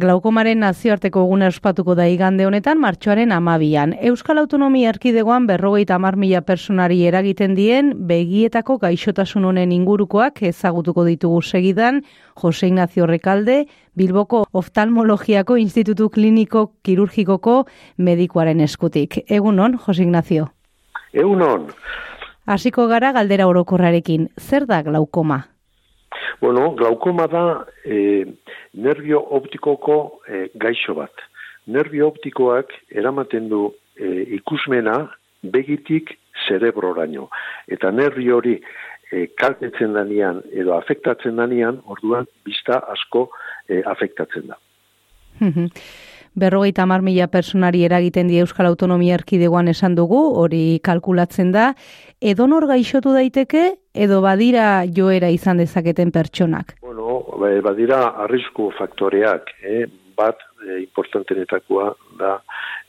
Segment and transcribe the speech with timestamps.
[0.00, 3.90] Glaukomaren nazioarteko eguna ospatuko da igande honetan martxoaren amabian.
[4.08, 11.42] Euskal Autonomia Erkidegoan berrogeita amar mila personari eragiten dien begietako gaixotasun honen ingurukoak ezagutuko ditugu
[11.42, 12.00] segidan
[12.40, 17.66] Jose Ignacio Rekalde, Bilboko Oftalmologiako Institutu Kliniko Kirurgikoko
[17.98, 19.20] medikuaren eskutik.
[19.28, 20.48] Egunon, Jose Ignacio?
[21.12, 21.68] Egunon.
[22.46, 24.30] Hasiko gara galdera orokorrarekin.
[24.38, 25.42] Zer da glaukoma?
[26.40, 28.24] Bueno, glaukoma da e,
[28.72, 31.12] nervio optikoko e, gaixo bat.
[31.68, 33.66] Nervio optikoak eramaten du
[33.96, 34.08] e,
[34.38, 34.96] ikusmena
[35.42, 36.14] begitik
[36.46, 37.28] zerebroraino.
[37.68, 43.28] Eta nervio hori e, kaltetzen danian edo afektatzen danian, orduan bizta asko
[43.68, 44.58] e, afektatzen da.
[46.34, 51.72] Berrogeita mar mila personari eragiten di Euskal Autonomia Erkidegoan esan dugu, hori kalkulatzen da,
[52.20, 56.76] edo nor gaixotu daiteke, edo badira joera izan dezaketen pertsonak?
[56.82, 57.24] Bueno,
[57.64, 59.86] badira arrisku faktoreak, eh?
[60.20, 61.86] bat e, importantenetakoa
[62.20, 62.36] da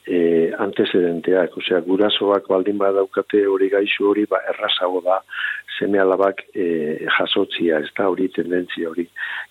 [0.05, 5.21] e, antecedenteak, osea, gurasoak baldin badaukate hori gaixo hori, ba, errazago da
[5.77, 6.66] seme alabak e,
[7.18, 9.07] jasotzia, ez da hori tendentzia hori.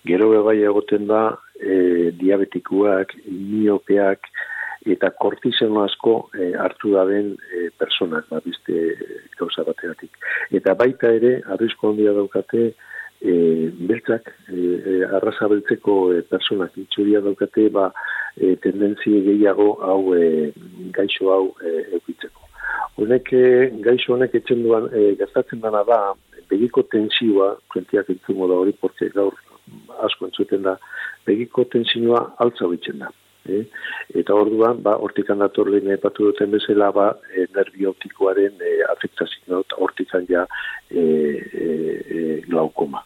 [0.07, 1.23] Gero bebai egoten da
[1.61, 4.27] e, diabetikuak, miopeak,
[4.85, 8.95] eta kortizeno asko e, hartu da den e, personak, ba, bizte
[9.37, 10.17] gauza bateatik.
[10.57, 12.71] Eta baita ere, arrisko handia daukate,
[13.21, 13.33] e,
[13.89, 17.91] beltzak, e, e, arraza beltzeko e, personak itxuria daukate, ba,
[18.37, 20.49] e, tendenzi gehiago hau e,
[20.97, 22.49] gaixo hau e, eukitzeko.
[22.97, 26.01] Honek, e, gaixo honek etxen duan, e, gertatzen dana da,
[26.49, 29.37] begiko tensioa, kuentiak entzumo da hori, porque gaur
[30.03, 30.75] asko entzuten da,
[31.25, 33.11] begiko tensioa altza bitzen da.
[33.49, 33.63] E?
[34.21, 39.63] Eta orduan, ba, hortikan dator lehen epatu duten bezala, ba, e, nervi optikoaren e, afektazio,
[39.77, 40.45] hortikan ja
[40.89, 43.01] e, e, e, glaukoma.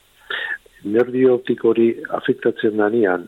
[0.85, 1.87] Nervi optiko hori
[2.19, 3.25] afektatzen danean,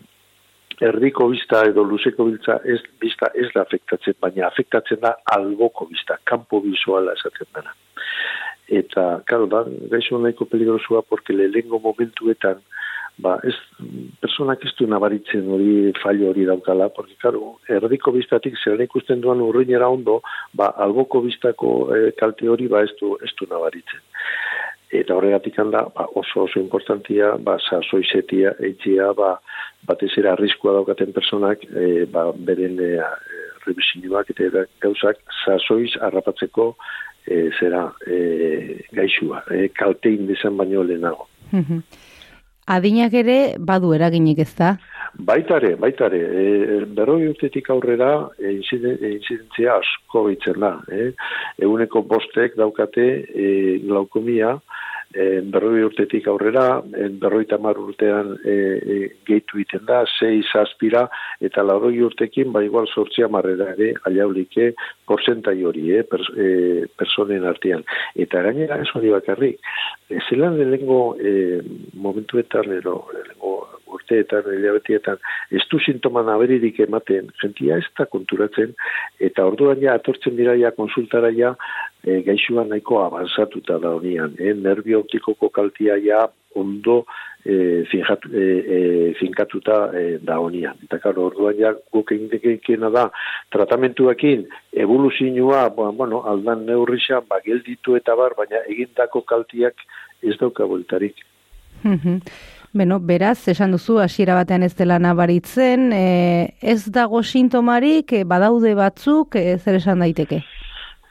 [0.84, 6.20] erdiko bizta edo luzeko biltza ez, bizta ez da afektatzen, baina afektatzen da alboko bizta,
[6.30, 7.74] kampo visuala esaten dana.
[8.68, 12.60] Eta, karo, da, gaixo nahiko peligrosua, porque lehengo momentuetan,
[13.18, 13.56] ba, ez,
[14.22, 19.42] personak ez du nabaritzen hori fallo hori daukala, porque, karo, erdiko biztatik zer ikusten duan
[19.42, 20.20] urruinera ondo,
[20.54, 24.04] ba, alboko biztako e, kalte hori, ba, ez du, ez du nabaritzen.
[24.98, 29.38] Eta horregatik handa, ba, oso oso importantia, ba, sasoizetia, eitxia, ba,
[29.88, 32.94] batez ere arriskua daukaten personak, e, ba, beren e,
[33.68, 36.74] revisioak eta gauzak, sasoiz harrapatzeko
[37.28, 41.28] e, zera e, gaixua, e, kaltein dizan baino lehenago.
[42.68, 44.74] Adinak ere badu eraginik ez da?
[45.28, 46.20] Baitare, baitare.
[46.20, 50.74] E, berroi urtetik aurrera e, incidentzia asko bitzen da.
[50.92, 51.14] Eh?
[51.64, 53.48] Eguneko bostek daukate e,
[53.86, 54.58] glaukomia,
[55.18, 58.98] e, berroi urtetik aurrera, en berroi tamar urtean e, e,
[59.28, 61.08] gehitu iten da, sei zazpira,
[61.44, 64.72] eta lauroi urtekin, ba igual sortzia marrera ere, aliaulike,
[65.10, 67.86] porzentai hori, eh, pers, e, personen artean.
[68.16, 69.60] Eta gainera, ez hori bakarrik,
[70.10, 71.34] e, zelan lehenko e,
[72.08, 73.00] momentuetan, ero,
[74.08, 75.18] urteetan, hilabetietan,
[75.52, 78.74] ez du sintoman aberirik ematen, jentia ez da konturatzen,
[79.20, 81.56] eta orduan ja, atortzen dira ja, konsultara ja,
[82.04, 87.06] e, gaixua nahiko avanzatuta da honian, e, nervio optikoko kaltia ja, ondo
[87.46, 90.78] e, finjatu, e, e, finkatuta e, da honian.
[90.84, 93.10] Eta karo, orduan ja, guk egin da,
[93.54, 99.76] tratamentuekin, evoluzioa, bueno, aldan neurrisa, ba, gelditu eta bar, baina egindako kaltiak
[100.24, 101.22] ez dauka boltarik.
[102.74, 108.74] Beno, beraz, esan duzu, hasiera batean ez dela nabaritzen, e, ez dago sintomarik, e, badaude
[108.76, 110.44] batzuk, e, zer esan daiteke?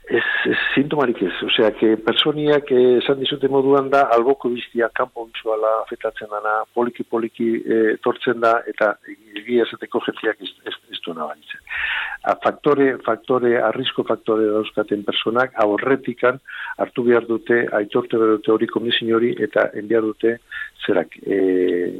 [0.06, 5.25] Ez, ez sintomarik ez, osea, que personiak eh, esan dizute moduan da, alboko biztia kanpo
[5.27, 8.93] bizuala afetatzen dana, poliki-poliki eh, tortzen da, eta
[9.41, 11.65] egia esateko jentiak ez, ez, ez du nabaritzen.
[12.26, 16.41] Faktore, faktore, arrisko faktore dauzkaten personak, aurretikan
[16.82, 20.32] hartu behar dute, aitorte behar dute hori komisin hori, eta enbiar dute
[20.82, 21.38] zerak, e,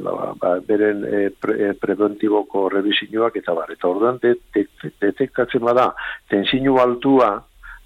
[0.03, 5.87] ba, ba, beren e, pre, preventiboko revisioak, eta bar, eta orduan detektatzen de, de, bada,
[6.27, 7.29] tensinu altua,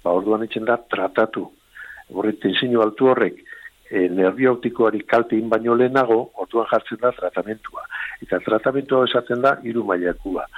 [0.02, 1.46] ba, orduan itzen da tratatu.
[2.10, 3.38] Horre, tensiño altu horrek,
[3.86, 7.86] e, nervio optikoari kalte baino lehenago, orduan jartzen da tratamentua.
[8.24, 10.48] Eta tratamentua esaten da, iru maiakua.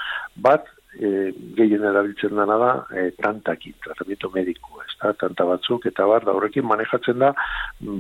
[0.49, 6.07] Bat, e, gehien erabiltzen dana da, e, tantakin, tratamiento medikua, ez da, tanta batzuk, eta
[6.11, 7.33] bar, da horrekin manejatzen da,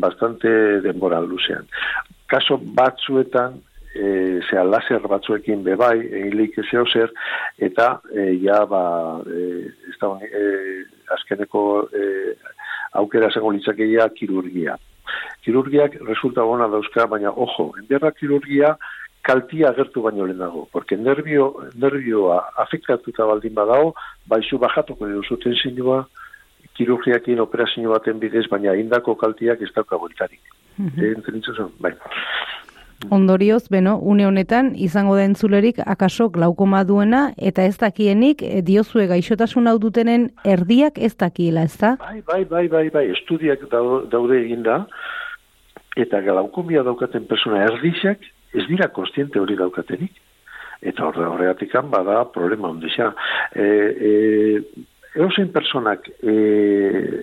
[0.04, 0.50] bastante
[0.84, 1.68] denbora luzean.
[2.30, 3.60] Kaso batzuetan,
[3.94, 7.12] e, zea laser batzuekin bebai, egilik zeo zer,
[7.58, 8.82] eta e, ja, ba,
[9.26, 10.44] e, ez da, e,
[11.18, 11.62] azkeneko
[11.92, 12.08] e,
[13.00, 13.52] aukera zengo
[14.18, 14.76] kirurgia.
[15.44, 18.76] Kirurgiak resulta bona dauzka, baina ojo, enberra kirurgia
[19.24, 23.94] kaltia agertu baino lehenago, porque nervio, nervioa afektatuta baldin badago,
[24.28, 26.04] baizu bajatuko duzu tensinua,
[26.76, 30.40] kirurgiakin operazio baten bidez, baina indako kaltiak ez dauka boltarik.
[30.76, 31.70] Mm -hmm.
[31.80, 31.94] bai.
[33.10, 39.06] Ondorioz, beno, une honetan, izango da entzulerik akaso glaukoma duena, eta ez dakienik, e, diozue
[39.06, 41.96] gaixotasun hau dutenen erdiak ez dakiela, ez da?
[42.00, 43.66] Bai, bai, bai, bai, bai, estudiak
[44.10, 44.86] daude eginda,
[45.96, 48.18] eta glaukomia daukaten persona erdixak,
[48.54, 50.20] ez dira kostiente hori daukatenik.
[50.84, 53.14] Eta horre horregatik bada problema ondisa.
[53.54, 54.10] E, e,
[55.14, 56.32] Eusen personak, e,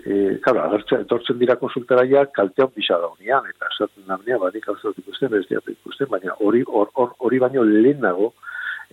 [0.06, 4.70] e, claro, agertzen, etortzen dira konsultara ja, kaltea bisa daunian, eta esaten da nea, badik
[4.72, 8.32] alzat ikusten, ez diat ikusten, baina hori hori baino lehen dago,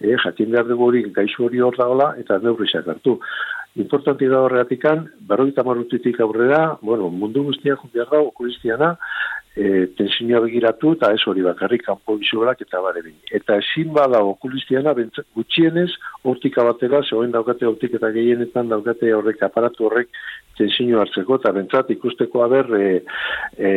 [0.01, 3.21] e, jakin behar dugu hori gaixo hori hor dagoela, eta neurrisak hartu.
[3.79, 8.97] Importanti da horregatikan, berroita marrutitik aurrera, bueno, mundu guztiak juntiar da, okulistiana,
[9.59, 13.17] e, tensioa begiratu eta ez hori bakarrik kanpo bizualak eta bare bin.
[13.35, 14.95] Eta ezin bada okulistiana
[15.37, 15.89] gutxienez
[16.31, 20.13] hortika batera, zegoen daukate hortik eta gehienetan daukate horrek aparatu horrek
[20.59, 22.85] tensio hartzeko eta bentsat ikusteko haber e,
[23.57, 23.73] e,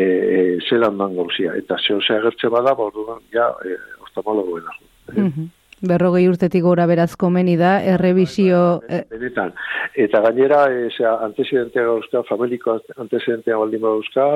[0.69, 1.56] zelan gauzia.
[1.57, 3.77] Eta zeo ze agertze bada, borduan, ja, e,
[4.07, 4.77] oftalmologoena.
[5.15, 5.50] Mm
[5.81, 8.81] berrogei urtetik gora beraz komeni da, errebizio...
[8.88, 9.54] Bai, bai, benetan.
[10.00, 14.28] Eta gainera, eza, antecedentea gauzka, familiko antecedentea baldin gauzka,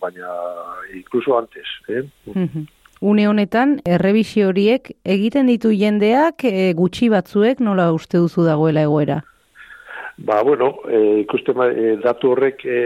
[0.00, 0.30] baina
[0.94, 1.66] inkluso antes.
[1.88, 2.04] Eh?
[3.02, 9.20] Une honetan, errebizio horiek egiten ditu jendeak e, gutxi batzuek nola uste duzu dagoela egoera?
[10.22, 12.64] Ba, bueno, e, ikusten e, datu horrek...
[12.64, 12.80] E,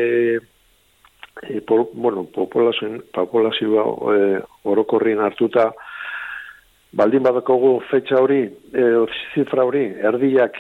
[1.43, 3.85] E, por, bueno, populazioa,
[4.17, 5.75] e, orokorrin hartuta,
[6.96, 8.84] baldin badakogu fetxa hori, e,
[9.34, 10.56] zifra hori, erdiak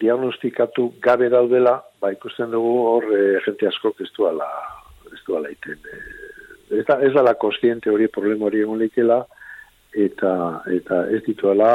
[0.00, 4.48] diagnostikatu gabe daudela, ba ikusten dugu hor e, jente asko ez duala,
[5.12, 5.78] ez duala iten.
[5.82, 6.00] E,
[6.78, 9.24] ez, da, ez dala konstiente hori problema hori egon leikela,
[9.90, 10.32] eta,
[10.70, 11.72] eta ez dituela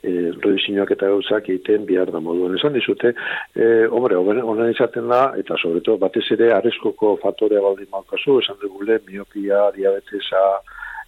[0.00, 2.56] e, redizinoak eta gauzak egiten bihar da moduan.
[2.56, 3.12] Esan dizute,
[3.52, 8.88] e, hombre, honen izaten da, eta sobreto batez ere arezkoko faktorea baldin malkazu, esan dugu
[9.10, 10.44] miopia, diabetesa,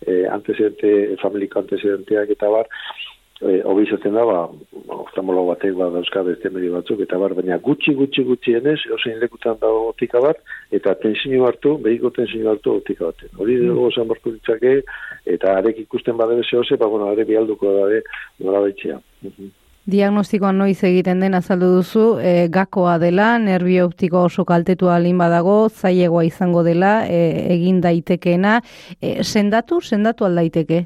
[0.04, 2.68] eh, antecedente, familiko antecedenteak eta bar,
[3.40, 4.38] eh, hobi izaten da, ba,
[4.96, 9.20] oftalmolo batek ba, dauzka beste medio batzuk, eta bar, baina gutxi, gutxi, gutxi enez, osein
[9.22, 10.40] lekutan da otika bat,
[10.78, 13.28] eta tensio hartu, behiko tensio hartu otika bat.
[13.36, 13.68] Hori mm.
[13.68, 14.80] dugu osan barko ditzake,
[15.36, 18.02] eta arek ikusten badebe zehose, ba, bueno, are bialduko da,
[18.44, 19.00] nola baitxea.
[19.22, 19.54] Mhm.
[19.86, 25.68] Diagnostikoan noiz egiten den azaldu duzu, e, gakoa dela, nervio optiko oso kaltetu alin badago,
[25.68, 27.20] zailegoa izango dela, e,
[27.54, 28.56] egin daitekeena.
[29.00, 30.80] E, sendatu, sendatu aldaiteke?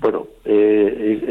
[0.00, 0.56] Bueno, e,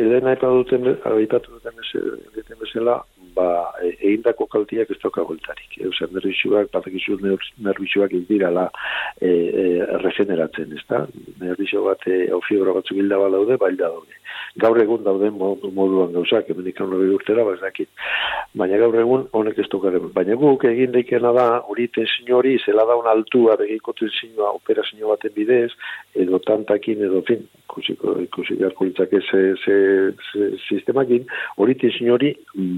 [0.06, 0.86] edena eta duten,
[1.16, 3.00] aipatu duten bezala,
[3.36, 3.48] ba,
[3.82, 5.78] e, egin dako kaltiak ez toka goltarik.
[5.78, 8.70] E, Eusen, nervixuak, batakizu nervixuak ez dira la,
[9.22, 9.68] e, e,
[10.06, 11.06] regeneratzen, ez da?
[11.42, 14.22] Nervixo bat, e, fibra batzuk hilda balaude, bailda daude
[14.62, 17.56] gaur egun dauden moduan gauzak, hori urtera, ba
[18.54, 20.12] Baina gaur egun honek ez dukaren.
[20.14, 25.34] Baina guk egin daikena da, hori tensiño hori, zela da altua begiko tensiñoa operazio baten
[25.36, 25.72] bidez,
[26.14, 29.78] edo tantakin, edo fin, ikusiko, ikusiko garko litzake ze, ze,
[30.32, 31.26] ze, sistemakin,
[31.58, 32.36] hori tensiño hori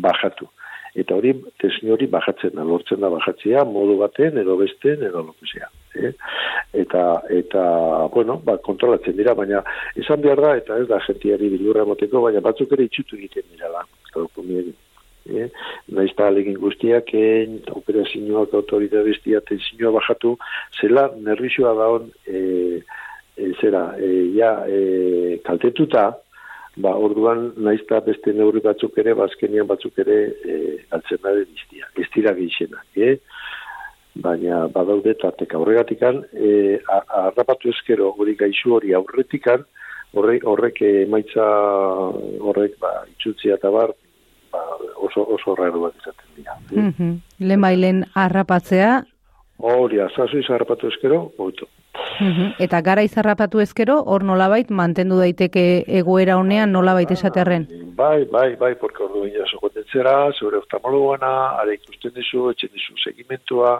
[0.07, 0.47] bajatu
[0.95, 5.67] eta hori tesin hori bajatzen da, lortzen da bajatzea, modu baten, edo besten, edo lokuzea.
[5.99, 6.11] Eh?
[6.85, 7.03] Eta,
[7.35, 7.65] eta,
[8.15, 9.61] bueno, ba, kontrolatzen dira, baina
[9.99, 13.73] izan behar da, eta ez da jentiari bilurra moteko, baina batzuk ere itxutu egiten dira
[13.75, 13.85] da.
[15.25, 15.47] Eh?
[15.97, 20.35] Naiz eta alegin guztiak, en, operazioak autoridadestia tensioa bajatu,
[20.79, 22.41] zela nervizioa daun, e,
[23.37, 26.11] e, zera, e, ja, e, kaltetuta,
[26.77, 30.59] ba, orduan naizta beste neurri batzuk ere, bazkenian ba, batzuk ere e,
[30.93, 33.17] altzen da diztia, ez dira geixena, e?
[34.15, 36.77] baina badaude tartek aurregatikan, e,
[37.25, 39.65] arrapatu ezkero hori gaixu hori aurretikan,
[40.15, 41.45] horrek, emaitza
[42.39, 43.91] horrek ba, itxutzia eta bar,
[44.55, 46.57] ba, oso, oso raro bat izaten dira.
[46.71, 47.15] Mm -hmm.
[47.39, 49.03] Lehen bailen arrapatzea?
[49.57, 51.67] Hori, azazu izarrapatu ezkero, oito.
[52.59, 55.63] Eta gara izarrapatu ezkero, hor nolabait, mantendu daiteke
[55.99, 57.65] egoera honean nolabait esaterren?
[57.95, 61.31] Bai, bai, bai, porque hor duin jaso kontentzera, zeure oftalmologoana,
[61.61, 63.73] are ikusten dizu, etxen dizu segimentua,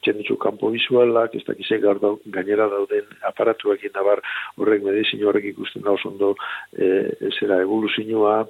[0.00, 4.22] etxen dizu kampo visualak, ez dakize gainera dauden aparatuak inabar
[4.58, 6.34] horrek medizin horrek ikusten da osondo
[6.74, 8.40] e, zera evoluzioa,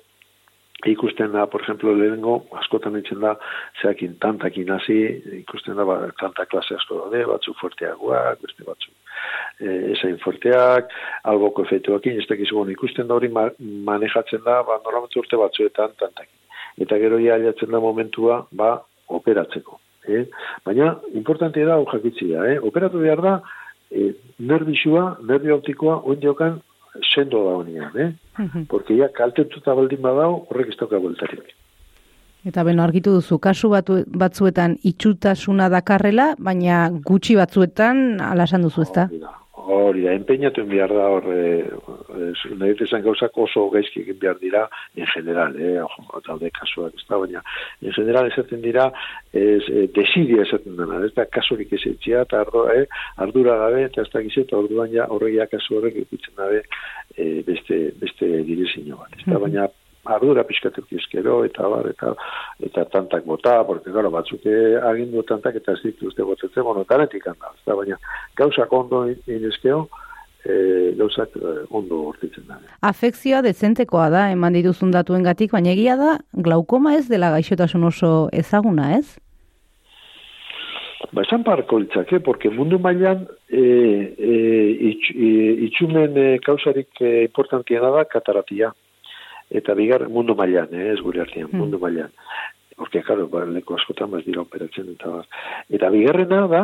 [0.86, 3.34] ikusten da, por ejemplo, lehenengo, askotan ditzen da,
[3.82, 4.96] zeakin tantakin hasi,
[5.42, 8.94] ikusten da, ba, tanta klase asko daude, batzuk fuerteagoak, beste batzuk
[9.60, 10.92] e, esain fuerteak,
[11.30, 16.36] alboko efeituakin, ez dakizu ikusten da hori manejatzen da, ba, normalmente urte batzuetan tantakin.
[16.80, 19.80] Eta gero ja da momentua, ba, operatzeko.
[20.08, 20.24] Eh?
[20.64, 22.58] Baina, importante da, jakitzia, eh?
[22.58, 23.40] operatu behar da,
[23.90, 26.60] e, nerbixua, nerbi optikoa, oin jokan,
[27.14, 28.12] sendo da honian, eh?
[28.68, 31.54] Porque ja kaltetuta baldin badao, horrek ez dauka bueltarik.
[32.46, 39.08] Eta beno argitu duzu, kasu batu, batzuetan itxutasuna dakarrela, baina gutxi batzuetan alasan duzu ezta?
[39.70, 44.38] Hori da, empeñatu behar da hor, e, e, nahi dezan gauzak oso gaizki egin behar
[44.42, 44.62] dira,
[44.96, 45.84] en general, eh,
[46.26, 47.42] daude kasuak, ez da, baina,
[47.80, 48.88] en general esaten dira,
[49.32, 52.86] ez, e, desidia esaten dena, ez da, kasurik ez etxia, eta ardo, eh,
[53.26, 56.64] ardura gabe, eta ez da gizet, orduan ja, horregia kasu horrek ikutzen dabe,
[57.14, 59.70] e, beste, beste direzino bat, ez da, baina,
[60.04, 62.14] ardura pixkatuk izkero, eta bar, eta,
[62.64, 64.46] eta tantak bota, porque, gara, batzuk
[64.90, 67.98] agindu tantak, eta ez dituzte botetzen, bueno, tanetik handa, da, baina,
[68.38, 69.86] gauzak ondo inezkeo,
[70.44, 72.60] e, gauzak e, ondo hortitzen da.
[72.90, 78.14] Afekzioa dezentekoa da, eman dituzun datuen gatik, baina egia da, glaukoma ez dela gaixotasun oso
[78.32, 79.18] ezaguna, ez?
[81.10, 83.62] Ba, esan parko litzake, porque mundu mailan e,
[84.16, 84.36] e,
[85.66, 88.70] itxumen e, kausarik e, importantiena da kataratia
[89.50, 91.58] eta bigar mundu mailan, eh, ez gure artean, mm.
[91.58, 92.12] mundu mailan.
[92.76, 95.40] Porque, claro, ba, leko askotan baz dira operatzen eta bat.
[95.68, 96.62] Eta bigarrena da,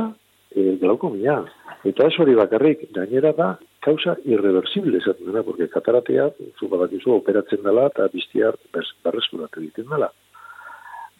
[0.56, 1.40] e, glaukomia.
[1.86, 3.50] Eta ez hori bakarrik, gainera da,
[3.84, 8.56] kausa irreversible esaten dena, porque kataratea, zu badakizu, operatzen dela, eta biztiar
[9.04, 10.10] barreskurat egiten dela.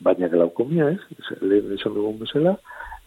[0.06, 2.56] Baina glaukomia, ez, lehen esan dugun bezala,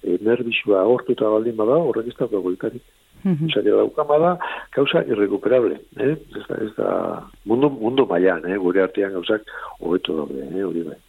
[0.04, 2.86] e, nervizua hortuta baldin bada, horrek ez da goitarik.
[3.26, 4.32] Osa, que daukama da,
[4.72, 6.16] causa irrecuperable, eh?
[6.16, 6.90] Ez da, ez da,
[7.46, 8.58] mundu, mundu maian, eh?
[8.58, 9.48] Gure artean gauzak
[9.80, 10.64] hobeto daude, eh?
[10.64, 11.00] Hori bai.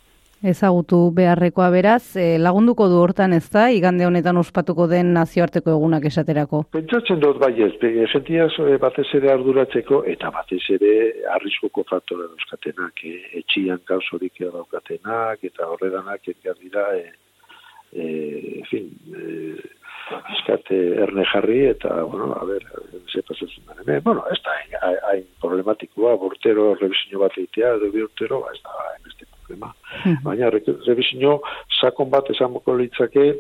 [0.41, 6.07] Ezagutu beharrekoa beraz, eh, lagunduko du hortan ez da, igande honetan ospatuko den nazioarteko egunak
[6.09, 6.63] esaterako?
[6.73, 7.75] Pentsatzen dut bai ez,
[8.07, 10.95] esentia eh, batez ere arduratzeko, eta batez ere
[11.35, 13.19] arriskoko faktora dauzkatenak, eh?
[13.43, 17.13] etxian gauzorik daukatenak, eta horredanak, edgar dira, eh,
[17.93, 19.61] eh, en fin, eh,
[20.35, 22.65] eskate erne jarri eta, bueno, a ver,
[23.13, 23.77] ze pasatzen da.
[23.81, 24.57] Hemen, bueno, ez da
[25.11, 29.11] hain problematikoa, bortero revisio bat eitea, edo bi urtero, ba, ez da hain
[29.51, 29.73] problema.
[30.25, 31.41] Baina revisio
[31.81, 33.35] sakon bat esamoko litzake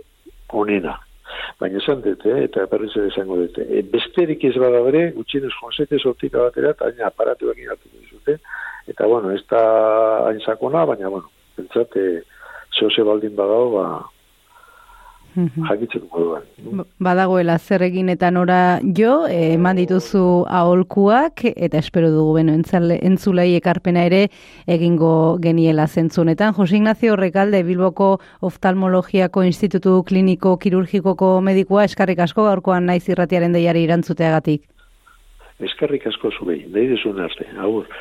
[0.52, 0.98] onena.
[1.60, 3.66] Baina esan dute, eh, eta berriz ere esango dute.
[3.68, 8.38] E, besterik ez bada bere, gutxinez jonsete sortika batera, eta hain aparatu egin hartu dizute.
[8.88, 9.60] Eta, bueno, ez da
[10.26, 12.22] hain sakona, baina, bueno, pentsate,
[12.78, 13.86] zehose baldin badao, ba,
[15.36, 16.42] jakitzen moduan.
[16.98, 23.54] Badagoela zer egin eta nora jo, eh, eman dituzu aholkuak, eta espero dugu beno entzulei
[23.56, 24.28] ekarpena ere
[24.66, 26.54] egingo geniela zentzunetan.
[26.54, 33.84] Jose Ignacio Rekalde, Bilboko Oftalmologiako Institutu Kliniko Kirurgikoko medikua, eskarrik asko gaurkoan naiz irratiaren deiari
[33.88, 34.66] irantzuteagatik.
[35.60, 37.90] Eskarrik asko zubei, nahi arte, agur.